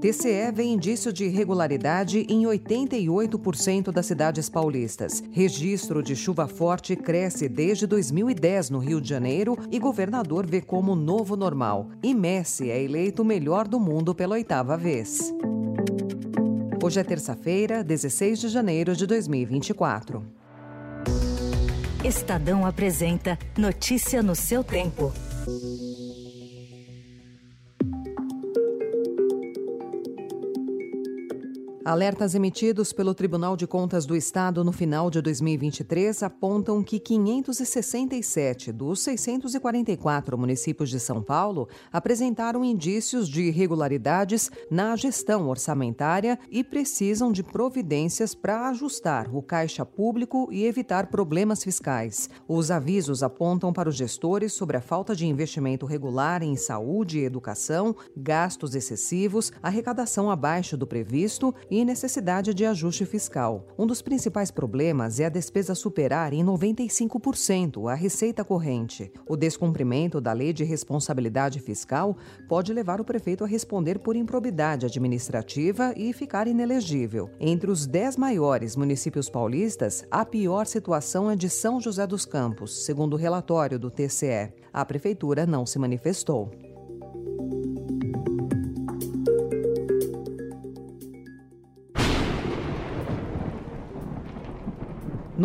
[0.00, 5.22] TCE vê indício de irregularidade em 88% das cidades paulistas.
[5.32, 10.94] Registro de chuva forte cresce desde 2010 no Rio de Janeiro e governador vê como
[10.94, 11.88] novo normal.
[12.02, 15.32] E Messi é eleito melhor do mundo pela oitava vez.
[16.84, 20.22] Hoje é terça-feira, 16 de janeiro de 2024.
[22.04, 25.12] Estadão apresenta Notícia no seu tempo.
[31.86, 38.72] Alertas emitidos pelo Tribunal de Contas do Estado no final de 2023 apontam que 567
[38.72, 47.30] dos 644 municípios de São Paulo apresentaram indícios de irregularidades na gestão orçamentária e precisam
[47.30, 52.28] de providências para ajustar o caixa público e evitar problemas fiscais.
[52.48, 57.24] Os avisos apontam para os gestores sobre a falta de investimento regular em saúde e
[57.24, 63.66] educação, gastos excessivos, arrecadação abaixo do previsto e e necessidade de ajuste fiscal.
[63.78, 69.12] Um dos principais problemas é a despesa superar em 95% a receita corrente.
[69.28, 72.16] O descumprimento da lei de responsabilidade fiscal
[72.48, 77.28] pode levar o prefeito a responder por improbidade administrativa e ficar inelegível.
[77.38, 82.86] Entre os dez maiores municípios paulistas, a pior situação é de São José dos Campos,
[82.86, 84.50] segundo o relatório do TCE.
[84.72, 86.50] A prefeitura não se manifestou.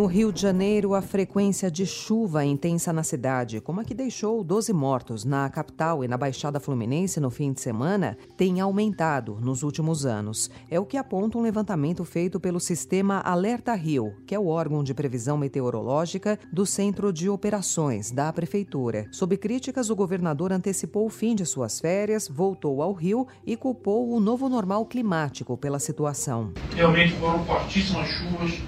[0.00, 4.42] No Rio de Janeiro, a frequência de chuva intensa na cidade, como a que deixou
[4.42, 9.62] 12 mortos na capital e na Baixada Fluminense no fim de semana, tem aumentado nos
[9.62, 10.50] últimos anos.
[10.70, 14.82] É o que aponta um levantamento feito pelo sistema Alerta Rio, que é o órgão
[14.82, 19.06] de previsão meteorológica do Centro de Operações da Prefeitura.
[19.12, 24.10] Sob críticas, o governador antecipou o fim de suas férias, voltou ao Rio e culpou
[24.10, 26.54] o novo normal climático pela situação.
[26.74, 28.62] Realmente foram fortíssimas chuvas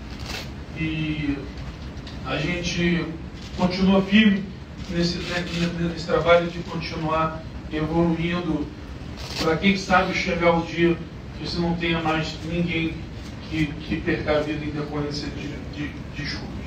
[0.82, 1.38] e
[2.26, 3.06] a gente
[3.56, 4.44] continua firme
[4.90, 5.18] nesse,
[5.80, 8.66] nesse trabalho de continuar evoluindo
[9.42, 10.96] para quem sabe chegar o dia
[11.38, 12.94] que você não tenha mais ninguém
[13.48, 16.61] que, que perca a vida em decorrência de, de, de chuva.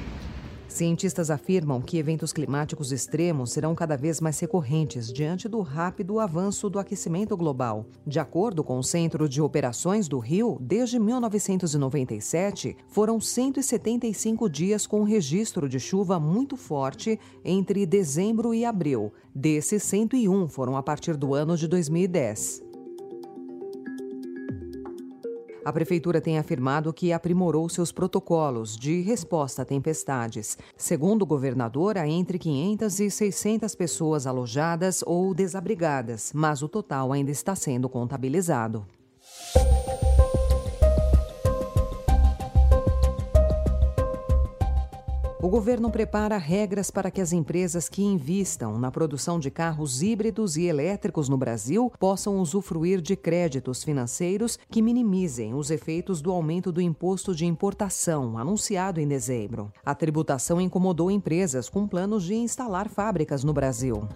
[0.76, 6.70] Cientistas afirmam que eventos climáticos extremos serão cada vez mais recorrentes diante do rápido avanço
[6.70, 7.86] do aquecimento global.
[8.06, 15.04] De acordo com o Centro de Operações do Rio, desde 1997, foram 175 dias com
[15.04, 19.14] registro de chuva muito forte entre dezembro e abril.
[19.34, 22.65] Desses, 101 foram a partir do ano de 2010.
[25.66, 30.60] A prefeitura tem afirmado que aprimorou seus protocolos de resposta a tempestades.
[30.78, 37.12] Segundo o governador, há entre 500 e 600 pessoas alojadas ou desabrigadas, mas o total
[37.12, 38.86] ainda está sendo contabilizado.
[45.42, 50.56] O governo prepara regras para que as empresas que investam na produção de carros híbridos
[50.56, 56.72] e elétricos no Brasil possam usufruir de créditos financeiros que minimizem os efeitos do aumento
[56.72, 59.72] do imposto de importação, anunciado em dezembro.
[59.86, 64.08] A tributação incomodou empresas com planos de instalar fábricas no Brasil.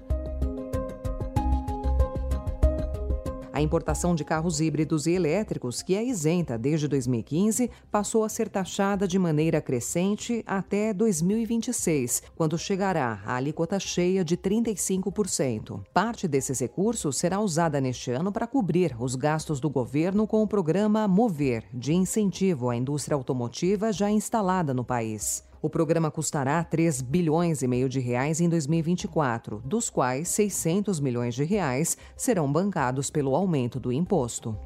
[3.59, 8.47] A importação de carros híbridos e elétricos, que é isenta desde 2015, passou a ser
[8.47, 15.81] taxada de maneira crescente até 2026, quando chegará a alíquota cheia de 35%.
[15.93, 20.47] Parte desses recursos será usada neste ano para cobrir os gastos do governo com o
[20.47, 25.48] programa Mover, de incentivo à indústria automotiva já instalada no país.
[25.61, 31.35] O programa custará 3 bilhões e meio de reais em 2024, dos quais 600 milhões
[31.35, 34.57] de reais serão bancados pelo aumento do imposto.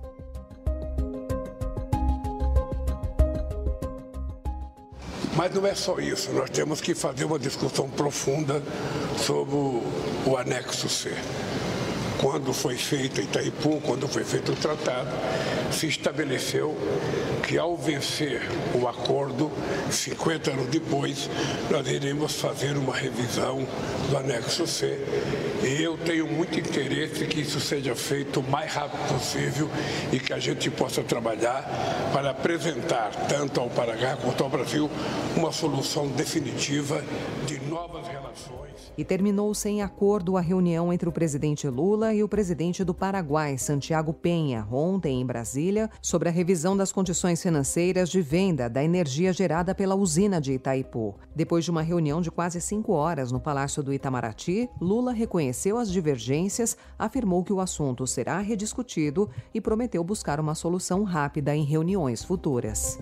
[5.36, 8.62] Mas não é só isso, nós temos que fazer uma discussão profunda
[9.18, 11.12] sobre o anexo C
[12.20, 15.10] quando foi feito Itaipu, quando foi feito o tratado,
[15.72, 16.76] se estabeleceu
[17.44, 18.42] que ao vencer
[18.74, 19.52] o acordo,
[19.92, 21.30] 50 anos depois,
[21.70, 23.68] nós iremos fazer uma revisão
[24.10, 24.98] do anexo C.
[25.64, 29.70] E eu tenho muito interesse que isso seja feito o mais rápido possível
[30.12, 31.70] e que a gente possa trabalhar
[32.14, 34.90] para apresentar, tanto ao Paraguai quanto ao Brasil,
[35.36, 37.04] uma solução definitiva
[37.46, 38.92] de novas relações.
[38.98, 43.58] E terminou sem acordo a reunião entre o presidente Lula e o presidente do Paraguai,
[43.58, 49.34] Santiago Penha, ontem em Brasília, sobre a revisão das condições financeiras de venda da energia
[49.34, 51.16] gerada pela usina de Itaipu.
[51.36, 55.92] Depois de uma reunião de quase cinco horas no Palácio do Itamaraty, Lula reconheceu as
[55.92, 62.24] divergências, afirmou que o assunto será rediscutido e prometeu buscar uma solução rápida em reuniões
[62.24, 63.00] futuras.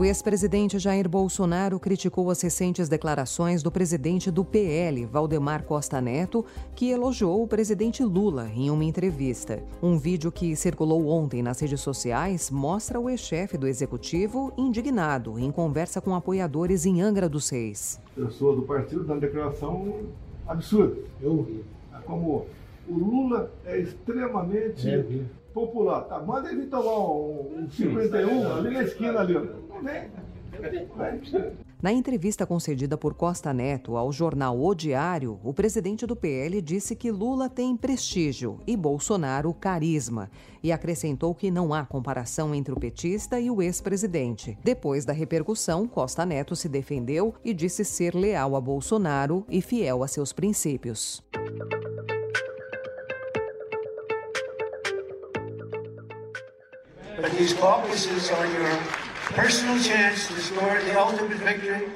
[0.00, 6.42] O ex-presidente Jair Bolsonaro criticou as recentes declarações do presidente do PL, Valdemar Costa Neto,
[6.74, 9.62] que elogiou o presidente Lula em uma entrevista.
[9.82, 15.52] Um vídeo que circulou ontem nas redes sociais mostra o ex-chefe do executivo indignado em
[15.52, 18.00] conversa com apoiadores em Angra dos Reis.
[18.16, 20.06] Pessoa do partido dando declaração
[20.48, 20.96] absurda.
[21.20, 21.62] Eu vi.
[22.06, 22.46] Como
[22.88, 26.02] o Lula é extremamente é, popular.
[26.02, 29.34] Tá, manda ele tomar um, um 51 ali na esquina ali.
[29.82, 30.10] Vem.
[31.82, 36.94] Na entrevista concedida por Costa Neto ao jornal O Diário, o presidente do PL disse
[36.94, 40.30] que Lula tem prestígio e Bolsonaro carisma
[40.62, 44.58] e acrescentou que não há comparação entre o petista e o ex-presidente.
[44.62, 50.02] Depois da repercussão, Costa Neto se defendeu e disse ser leal a Bolsonaro e fiel
[50.02, 51.22] a seus princípios.
[57.20, 58.76] But these caucuses are your
[59.34, 61.90] personal chance to score the ultimate victory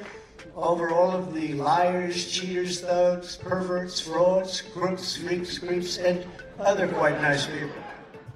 [0.55, 6.27] over all of the liars, cheaters, thugs, perverts, frauds, crooks, freaks, creeps, and
[6.59, 7.71] other quite nice people.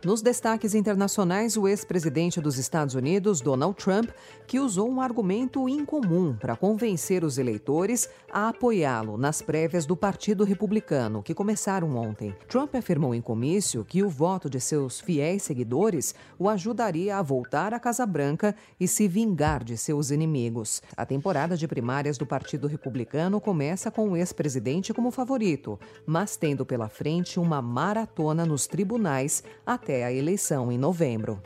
[0.04, 4.10] Nos destaques internacionais, o ex-presidente dos Estados Unidos, Donald Trump,
[4.46, 10.44] que usou um argumento incomum para convencer os eleitores a apoiá-lo nas prévias do Partido
[10.44, 12.32] Republicano, que começaram ontem.
[12.46, 17.74] Trump afirmou em comício que o voto de seus fiéis seguidores o ajudaria a voltar
[17.74, 20.80] à Casa Branca e se vingar de seus inimigos.
[20.96, 26.64] A temporada de primárias do Partido Republicano começa com o ex-presidente como favorito, mas tendo
[26.64, 31.42] pela frente uma maratona nos tribunais até até a eleição em novembro.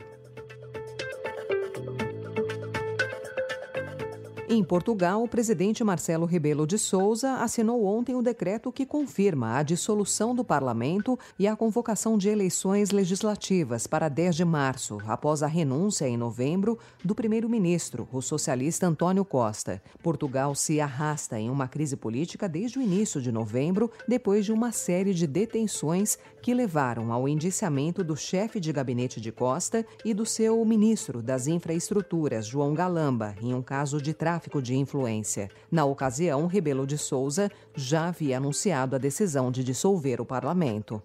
[4.55, 9.63] Em Portugal, o presidente Marcelo Rebelo de Souza assinou ontem o decreto que confirma a
[9.63, 15.47] dissolução do parlamento e a convocação de eleições legislativas para 10 de março, após a
[15.47, 19.81] renúncia em novembro do primeiro-ministro, o socialista Antônio Costa.
[20.03, 24.71] Portugal se arrasta em uma crise política desde o início de novembro, depois de uma
[24.71, 30.27] série de detenções que levaram ao indiciamento do chefe de gabinete de Costa e do
[30.27, 35.49] seu ministro das Infraestruturas, João Galamba, em um caso de tráfico tráfico de influência.
[35.71, 41.01] Na ocasião, Rebelo de Souza já havia anunciado a decisão de dissolver o parlamento.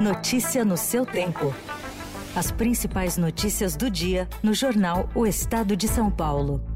[0.00, 1.52] Notícia no seu tempo.
[2.36, 6.73] As principais notícias do dia no jornal O Estado de São Paulo.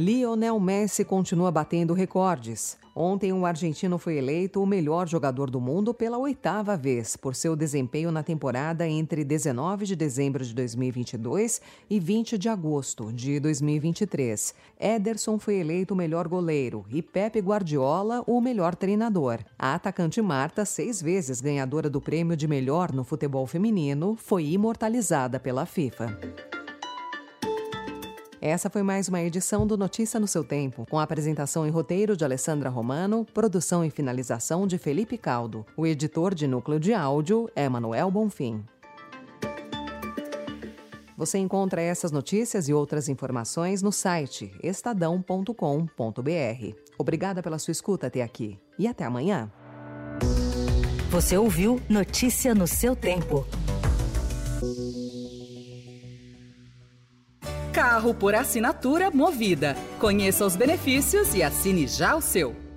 [0.00, 2.78] Lionel Messi continua batendo recordes.
[2.94, 7.56] Ontem, o argentino foi eleito o melhor jogador do mundo pela oitava vez por seu
[7.56, 11.60] desempenho na temporada entre 19 de dezembro de 2022
[11.90, 14.54] e 20 de agosto de 2023.
[14.78, 19.40] Ederson foi eleito o melhor goleiro e Pepe Guardiola o melhor treinador.
[19.58, 25.40] A atacante Marta, seis vezes ganhadora do prêmio de melhor no futebol feminino, foi imortalizada
[25.40, 26.16] pela FIFA.
[28.40, 32.24] Essa foi mais uma edição do Notícia no seu Tempo, com apresentação e roteiro de
[32.24, 35.66] Alessandra Romano, produção e finalização de Felipe Caldo.
[35.76, 38.64] O editor de núcleo de áudio é Manuel Bonfim.
[41.16, 45.52] Você encontra essas notícias e outras informações no site estadão.com.br.
[46.96, 49.50] Obrigada pela sua escuta até aqui e até amanhã.
[51.10, 53.44] Você ouviu Notícia no seu tempo.
[57.78, 59.76] Carro por assinatura Movida.
[60.00, 62.67] Conheça os benefícios e assine já o seu.